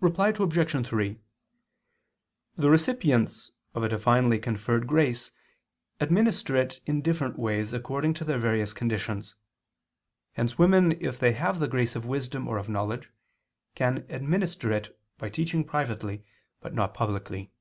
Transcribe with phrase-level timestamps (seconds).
[0.00, 0.86] Reply Obj.
[0.88, 1.20] 3:
[2.56, 5.30] The recipients of a divinely conferred grace
[6.00, 9.36] administer it in different ways according to their various conditions.
[10.32, 13.08] Hence women, if they have the grace of wisdom or of knowledge,
[13.76, 16.24] can administer it by teaching privately
[16.60, 17.52] but not publicly.